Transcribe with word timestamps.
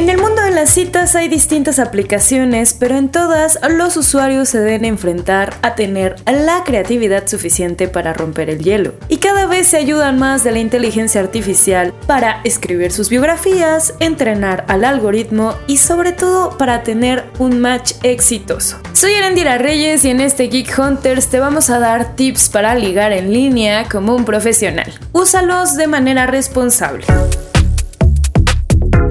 En 0.00 0.08
el 0.08 0.16
mundo 0.16 0.40
de 0.40 0.50
las 0.50 0.70
citas 0.70 1.14
hay 1.14 1.28
distintas 1.28 1.78
aplicaciones, 1.78 2.72
pero 2.72 2.96
en 2.96 3.10
todas 3.10 3.58
los 3.68 3.98
usuarios 3.98 4.48
se 4.48 4.58
deben 4.58 4.86
enfrentar 4.86 5.52
a 5.60 5.74
tener 5.74 6.16
la 6.24 6.64
creatividad 6.64 7.28
suficiente 7.28 7.86
para 7.86 8.14
romper 8.14 8.48
el 8.48 8.60
hielo. 8.60 8.94
Y 9.08 9.18
cada 9.18 9.44
vez 9.44 9.66
se 9.66 9.76
ayudan 9.76 10.18
más 10.18 10.42
de 10.42 10.52
la 10.52 10.58
inteligencia 10.58 11.20
artificial 11.20 11.92
para 12.06 12.40
escribir 12.44 12.92
sus 12.92 13.10
biografías, 13.10 13.92
entrenar 14.00 14.64
al 14.68 14.86
algoritmo 14.86 15.54
y 15.66 15.76
sobre 15.76 16.12
todo 16.12 16.56
para 16.56 16.82
tener 16.82 17.24
un 17.38 17.60
match 17.60 17.92
exitoso. 18.02 18.80
Soy 18.94 19.12
Erendira 19.12 19.58
Reyes 19.58 20.06
y 20.06 20.08
en 20.08 20.22
este 20.22 20.44
Geek 20.44 20.78
Hunters 20.78 21.26
te 21.26 21.40
vamos 21.40 21.68
a 21.68 21.78
dar 21.78 22.16
tips 22.16 22.48
para 22.48 22.74
ligar 22.74 23.12
en 23.12 23.34
línea 23.34 23.86
como 23.86 24.16
un 24.16 24.24
profesional. 24.24 24.90
Úsalos 25.12 25.76
de 25.76 25.88
manera 25.88 26.26
responsable. 26.26 27.04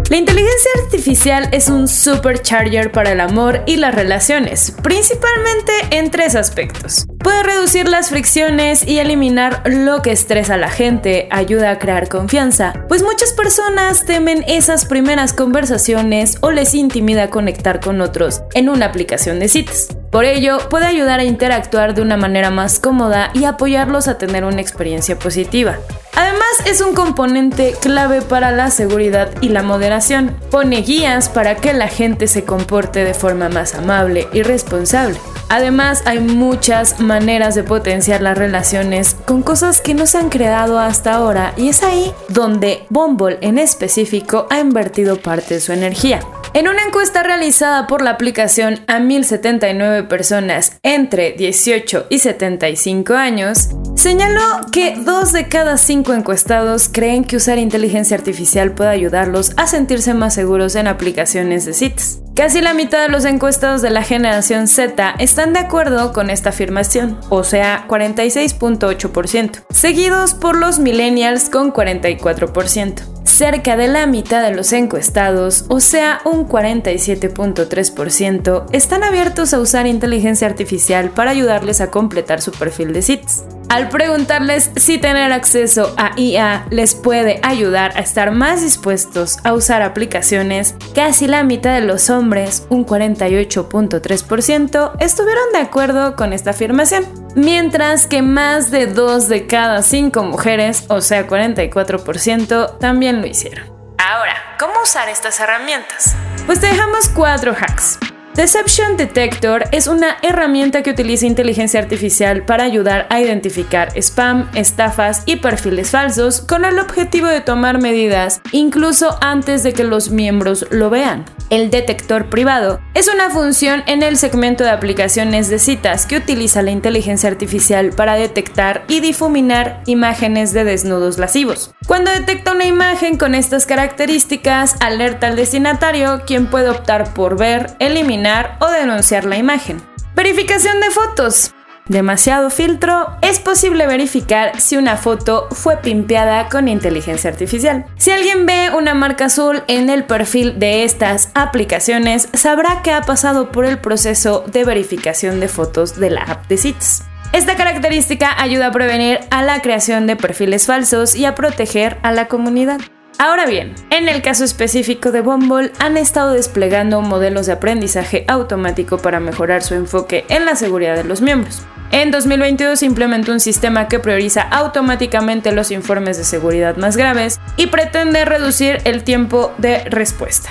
La 0.10 0.18
inteligencia 0.18 0.72
artificial 0.84 1.50
es 1.52 1.70
un 1.70 1.88
supercharger 1.88 2.92
para 2.92 3.12
el 3.12 3.20
amor 3.20 3.62
y 3.68 3.76
las 3.76 3.94
relaciones, 3.94 4.74
principalmente 4.82 5.72
en 5.92 6.10
tres 6.10 6.36
aspectos. 6.36 7.06
Puede 7.22 7.44
reducir 7.44 7.90
las 7.90 8.10
fricciones 8.10 8.88
y 8.88 9.00
eliminar 9.00 9.62
lo 9.66 10.02
que 10.02 10.12
estresa 10.12 10.54
a 10.54 10.58
la 10.58 10.70
gente, 10.70 11.28
ayuda 11.32 11.72
a 11.72 11.78
crear 11.78 12.08
confianza, 12.08 12.74
pues 12.88 13.04
muchas 13.04 13.34
personas 13.34 14.06
temen 14.06 14.46
esas 14.48 14.86
primeras 14.86 15.34
conversaciones 15.34 16.38
o 16.40 16.52
les 16.52 16.74
intimida 16.74 17.30
conectar 17.30 17.82
con 17.82 18.00
otros 18.00 18.42
en 18.54 18.70
una 18.70 18.86
aplicación 18.86 19.40
de 19.40 19.50
citas. 19.50 19.90
Por 20.12 20.24
ello, 20.24 20.60
puede 20.70 20.86
ayudar 20.86 21.20
a 21.20 21.26
interactuar 21.26 21.94
de 21.94 22.02
una 22.02 22.16
manera 22.16 22.52
más 22.52 22.80
cómoda 22.80 23.32
y 23.34 23.44
apoyarlos 23.44 24.08
a 24.08 24.18
tener 24.18 24.46
una 24.46 24.62
experiencia 24.62 25.20
positiva. 25.20 25.78
Además, 26.16 26.48
es 26.66 26.82
un 26.82 26.96
componente 26.96 27.76
clave 27.82 28.22
para 28.22 28.52
la 28.52 28.72
seguridad 28.72 29.30
y 29.42 29.50
la 29.50 29.62
moderación. 29.62 30.36
Pone 30.52 30.82
guías 30.82 31.30
para 31.30 31.56
que 31.56 31.74
la 31.74 31.90
gente 31.90 32.28
se 32.28 32.46
comporte 32.46 33.04
de 33.04 33.14
forma 33.14 33.50
más 33.50 33.76
amable 33.76 34.28
y 34.34 34.42
responsable. 34.42 35.18
Además, 35.50 36.04
hay 36.06 36.20
muchas 36.20 37.00
maneras 37.00 37.56
de 37.56 37.64
potenciar 37.64 38.22
las 38.22 38.38
relaciones 38.38 39.16
con 39.26 39.42
cosas 39.42 39.82
que 39.82 39.96
no 39.96 40.06
se 40.06 40.20
han 40.20 40.30
creado 40.30 40.80
hasta 40.80 41.16
ahora 41.16 41.54
y 41.58 41.70
es 41.70 41.84
ahí 41.84 42.14
donde 42.30 42.86
Bumble 42.90 43.40
en 43.42 43.58
específico 43.58 44.48
ha 44.52 44.60
invertido 44.60 45.18
parte 45.18 45.56
de 45.56 45.60
su 45.60 45.74
energía. 45.74 46.22
En 46.54 46.68
una 46.68 46.84
encuesta 46.84 47.22
realizada 47.22 47.86
por 47.86 48.02
la 48.02 48.10
aplicación 48.10 48.80
a 48.88 49.00
1079 49.00 50.04
personas 50.04 50.80
entre 50.82 51.34
18 51.34 52.08
y 52.10 52.18
75 52.18 53.14
años, 53.14 53.70
señaló 53.96 54.42
que 54.72 54.96
dos 54.98 55.32
de 55.32 55.48
cada 55.48 55.78
cinco 55.78 56.14
encuestados 56.14 56.90
creen 56.92 57.24
que 57.24 57.36
usar 57.36 57.60
inteligencia 57.60 58.18
artificial 58.18 58.72
puede 58.74 58.90
ayudarlos 58.90 59.52
a 59.58 59.68
sentirse 59.68 60.16
más 60.16 60.34
seguros 60.34 60.76
en 60.76 60.88
aplicaciones 60.88 61.66
de 61.66 61.74
citas. 61.74 62.20
Casi 62.36 62.62
la 62.62 62.74
mitad 62.74 63.04
de 63.04 63.10
los 63.10 63.26
encuestados 63.26 63.84
de 63.84 63.92
la 63.92 64.02
generación 64.02 64.68
Z 64.68 65.16
están 65.20 65.54
de 65.54 65.60
acuerdo 65.60 66.14
con 66.14 66.32
esta 66.32 66.50
afirmación, 66.50 67.20
o 67.30 67.44
sea, 67.44 67.86
46.8%, 67.88 69.66
seguidos 69.70 70.34
por 70.34 70.56
los 70.56 70.80
millennials 70.80 71.50
con 71.50 71.72
44%. 71.72 73.19
Cerca 73.30 73.78
de 73.78 73.88
la 73.88 74.06
mitad 74.08 74.42
de 74.42 74.56
los 74.56 74.74
encuestados, 74.74 75.66
o 75.70 75.80
sea, 75.80 76.20
un 76.26 76.48
47.3%, 76.48 78.66
están 78.72 79.04
abiertos 79.04 79.54
a 79.54 79.60
usar 79.60 79.86
inteligencia 79.86 80.48
artificial 80.48 81.12
para 81.12 81.30
ayudarles 81.30 81.80
a 81.80 81.92
completar 81.92 82.42
su 82.42 82.52
perfil 82.52 82.92
de 82.92 83.04
citas. 83.04 83.44
Al 83.70 83.90
preguntarles 83.90 84.72
si 84.76 84.98
tener 84.98 85.32
acceso 85.32 85.94
a 85.96 86.20
IA 86.20 86.66
les 86.72 86.96
puede 86.96 87.40
ayudar 87.44 87.96
a 87.96 88.00
estar 88.00 88.32
más 88.32 88.64
dispuestos 88.64 89.38
a 89.44 89.54
usar 89.54 89.84
aplicaciones, 89.84 90.74
casi 90.96 91.28
la 91.28 91.44
mitad 91.44 91.76
de 91.76 91.86
los 91.86 92.10
hombres, 92.10 92.66
un 92.70 92.84
48.3%, 92.84 94.94
estuvieron 95.00 95.44
de 95.54 95.60
acuerdo 95.60 96.16
con 96.16 96.34
esta 96.34 96.50
afirmación, 96.50 97.06
mientras 97.40 98.06
que 98.06 98.22
más 98.22 98.72
de 98.72 98.88
2 98.88 99.30
de 99.30 99.48
cada 99.48 99.82
5 99.82 100.24
mujeres, 100.24 100.86
o 100.90 101.02
sea 101.02 101.28
44%, 101.28 102.78
también 102.78 103.22
lo 103.22 103.28
hicieron. 103.28 103.66
Ahora, 103.98 104.36
¿cómo 104.60 104.74
usar 104.84 105.10
estas 105.10 105.40
herramientas? 105.40 106.16
Pues 106.46 106.60
te 106.60 106.68
dejamos 106.68 107.10
cuatro 107.10 107.54
hacks. 107.54 108.00
Deception 108.36 108.96
Detector 108.96 109.66
es 109.74 109.88
una 109.88 110.18
herramienta 110.22 110.82
que 110.82 110.92
utiliza 110.92 111.26
inteligencia 111.26 111.80
artificial 111.82 112.46
para 112.46 112.64
ayudar 112.64 113.06
a 113.10 113.20
identificar 113.20 113.92
spam, 113.98 114.50
estafas 114.54 115.24
y 115.26 115.38
perfiles 115.38 115.92
falsos 115.92 116.40
con 116.40 116.64
el 116.64 116.80
objetivo 116.80 117.28
de 117.28 117.42
tomar 117.42 117.82
medidas 117.82 118.40
incluso 118.54 119.18
antes 119.20 119.64
de 119.64 119.74
que 119.74 119.84
los 119.84 120.12
miembros 120.12 120.66
lo 120.70 120.90
vean. 120.90 121.26
El 121.50 121.72
detector 121.72 122.30
privado 122.30 122.80
es 122.94 123.08
una 123.12 123.32
función 123.32 123.82
en 123.88 124.04
el 124.04 124.18
segmento 124.18 124.64
de 124.64 124.70
aplicaciones 124.70 125.50
de 125.50 125.58
citas 125.58 126.06
que 126.06 126.18
utiliza 126.18 126.62
la 126.62 126.70
inteligencia 126.70 127.28
artificial 127.28 127.90
para 127.90 128.14
detectar 128.14 128.84
y 128.88 129.00
difuminar 129.00 129.82
imágenes 129.88 130.54
de 130.54 130.64
desnudos 130.64 131.18
lascivos. 131.18 131.74
Cuando 131.88 132.12
detecta 132.12 132.52
una 132.52 132.66
imagen 132.66 133.18
con 133.18 133.34
estas 133.34 133.66
características, 133.66 134.76
alerta 134.80 135.26
al 135.26 135.36
destinatario 135.36 136.22
quien 136.28 136.46
puede 136.46 136.70
optar 136.70 137.16
por 137.16 137.36
ver, 137.36 137.76
eliminar 137.80 138.58
o 138.60 138.70
denunciar 138.70 139.26
la 139.26 139.38
imagen. 139.38 139.82
Verificación 140.14 140.80
de 140.82 140.92
fotos. 140.92 141.52
Demasiado 141.90 142.52
filtro, 142.52 143.18
es 143.24 143.40
posible 143.40 143.88
verificar 143.88 144.62
si 144.62 144.78
una 144.78 144.96
foto 144.96 145.48
fue 145.50 145.78
pimpeada 145.78 146.48
con 146.48 146.68
inteligencia 146.68 147.32
artificial. 147.32 147.84
Si 147.98 148.12
alguien 148.12 148.46
ve 148.46 148.70
una 148.78 148.94
marca 148.94 149.26
azul 149.26 149.64
en 149.68 149.90
el 149.90 150.04
perfil 150.04 150.60
de 150.60 150.84
estas 150.84 151.32
aplicaciones, 151.34 152.30
sabrá 152.34 152.84
que 152.84 152.92
ha 152.92 153.02
pasado 153.02 153.52
por 153.52 153.66
el 153.66 153.80
proceso 153.80 154.46
de 154.46 154.66
verificación 154.66 155.40
de 155.40 155.48
fotos 155.48 156.00
de 156.00 156.12
la 156.12 156.22
app 156.22 156.48
de 156.48 156.58
citas. 156.58 157.06
Esta 157.34 157.56
característica 157.56 158.40
ayuda 158.40 158.68
a 158.68 158.72
prevenir 158.72 159.22
a 159.32 159.42
la 159.42 159.60
creación 159.64 160.06
de 160.06 160.16
perfiles 160.16 160.68
falsos 160.68 161.16
y 161.16 161.26
a 161.26 161.34
proteger 161.34 161.98
a 162.04 162.12
la 162.12 162.28
comunidad. 162.28 162.80
Ahora 163.18 163.48
bien, 163.48 163.74
en 163.90 164.08
el 164.08 164.22
caso 164.22 164.44
específico 164.44 165.12
de 165.12 165.22
Bumble, 165.22 165.72
han 165.80 165.98
estado 165.98 166.34
desplegando 166.34 167.02
modelos 167.02 167.48
de 167.48 167.54
aprendizaje 167.54 168.26
automático 168.28 169.00
para 169.00 169.20
mejorar 169.20 169.64
su 169.64 169.74
enfoque 169.74 170.24
en 170.30 170.46
la 170.46 170.56
seguridad 170.56 170.96
de 170.96 171.04
los 171.04 171.22
miembros. 171.22 171.64
En 171.92 172.12
2022 172.12 172.80
se 172.80 172.86
implementó 172.86 173.32
un 173.32 173.40
sistema 173.40 173.88
que 173.88 174.00
prioriza 174.00 174.42
automáticamente 174.42 175.52
los 175.52 175.72
informes 175.72 176.18
de 176.18 176.24
seguridad 176.24 176.78
más 176.78 176.98
graves 176.98 177.40
y 177.58 177.68
pretende 177.68 178.26
reducir 178.26 178.80
el 178.86 179.04
tiempo 179.04 179.52
de 179.58 179.84
respuesta. 179.86 180.50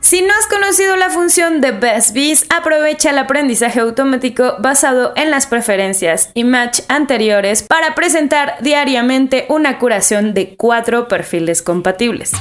Si 0.00 0.22
no 0.22 0.32
has 0.38 0.46
conocido 0.46 0.96
la 0.96 1.10
función 1.10 1.60
de 1.60 1.72
Best 1.72 2.14
Bees, 2.14 2.46
aprovecha 2.48 3.10
el 3.10 3.18
aprendizaje 3.18 3.80
automático 3.80 4.54
basado 4.60 5.12
en 5.16 5.32
las 5.32 5.48
preferencias 5.48 6.30
y 6.34 6.44
match 6.44 6.80
anteriores 6.88 7.64
para 7.64 7.96
presentar 7.96 8.54
diariamente 8.60 9.46
una 9.48 9.78
curación 9.78 10.32
de 10.32 10.54
cuatro 10.56 11.08
perfiles 11.08 11.60
compatibles. 11.60 12.32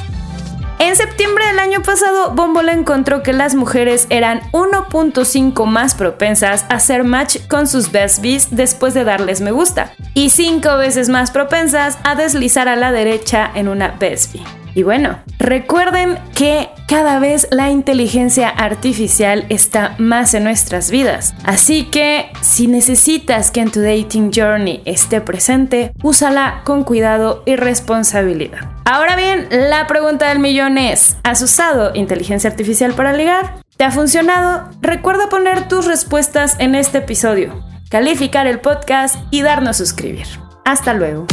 En 0.78 0.96
septiembre 0.96 1.46
del 1.48 1.60
año 1.60 1.82
pasado, 1.82 2.32
Bumble 2.32 2.72
encontró 2.72 3.24
que 3.24 3.32
las 3.32 3.56
mujeres 3.56 4.08
eran 4.10 4.42
1.5 4.52 5.66
más 5.66 5.96
propensas 5.96 6.66
a 6.70 6.76
hacer 6.76 7.04
match 7.04 7.38
con 7.48 7.68
sus 7.68 7.92
best 7.92 8.22
después 8.52 8.94
de 8.94 9.06
darles 9.06 9.40
me 9.40 9.52
gusta, 9.52 9.94
y 10.14 10.32
5 10.32 10.78
veces 10.78 11.08
más 11.08 11.32
propensas 11.32 11.98
a 12.04 12.16
deslizar 12.16 12.68
a 12.68 12.76
la 12.76 12.92
derecha 12.92 13.50
en 13.56 13.70
una 13.70 13.90
best. 13.90 14.36
Y 14.76 14.84
bueno, 14.84 15.20
recuerden 15.40 16.20
que 16.36 16.70
cada 16.90 17.20
vez 17.20 17.48
la 17.50 17.72
inteligencia 17.72 18.50
artificial 18.50 19.46
está 19.48 19.96
más 19.98 20.34
en 20.34 20.44
nuestras 20.44 20.92
vidas. 20.92 21.34
Así 21.46 21.86
que 21.86 22.30
si 22.42 22.68
necesitas 22.68 23.52
que 23.52 23.62
en 23.62 23.72
tu 23.72 23.80
dating 23.80 24.32
journey 24.36 24.82
esté 24.84 25.22
presente, 25.22 25.94
úsala 26.04 26.62
con 26.66 26.84
cuidado 26.84 27.42
y 27.46 27.56
responsabilidad. 27.56 28.75
Ahora 28.86 29.16
bien, 29.16 29.48
la 29.50 29.88
pregunta 29.88 30.30
del 30.30 30.40
millón 30.40 30.78
es, 30.78 31.18
¿has 31.24 31.42
usado 31.42 31.92
inteligencia 31.96 32.50
artificial 32.50 32.94
para 32.94 33.14
ligar? 33.14 33.56
¿Te 33.78 33.84
ha 33.84 33.92
funcionado? 33.92 34.70
Recuerda 34.80 35.28
poner 35.28 35.68
tus 35.68 35.86
respuestas 35.86 36.56
en 36.60 36.76
este 36.76 37.00
episodio. 37.00 37.66
calificar 37.90 38.46
el 38.46 38.60
podcast 38.60 39.16
y 39.32 39.42
darnos 39.42 39.78
suscribir. 39.78 40.28
Hasta 40.66 40.94
luego. 40.94 41.26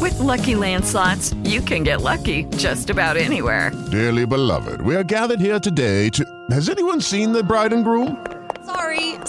With 0.00 0.18
Lucky 0.18 0.54
Land 0.56 0.84
slots, 0.84 1.34
you 1.44 1.60
can 1.60 1.84
get 1.84 2.00
lucky 2.02 2.46
just 2.56 2.90
about 2.90 3.16
anywhere. 3.16 3.70
Dearly 3.90 4.24
beloved, 4.26 4.80
we 4.82 4.96
are 4.96 5.04
gathered 5.04 5.40
here 5.40 5.60
today 5.60 6.10
to. 6.10 6.24
Has 6.50 6.68
anyone 6.68 7.00
seen 7.00 7.32
the 7.32 7.44
bride 7.44 7.72
and 7.72 7.84
groom? 7.84 8.16